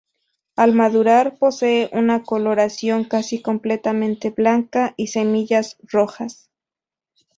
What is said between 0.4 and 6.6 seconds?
Al madurar, posee una coloración casi completamente blanca y semillas rojas.